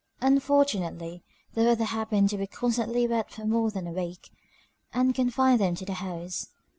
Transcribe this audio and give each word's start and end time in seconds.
Unfortunately, 0.19 1.23
the 1.53 1.61
weather 1.61 1.83
happened 1.85 2.29
to 2.31 2.37
be 2.39 2.47
constantly 2.47 3.07
wet 3.07 3.29
for 3.29 3.45
more 3.45 3.69
than 3.69 3.85
a 3.85 3.91
week, 3.91 4.31
and 4.95 5.13
confined 5.13 5.59
them 5.61 5.75
to 5.75 5.85
the 5.85 5.93
house. 5.93 6.47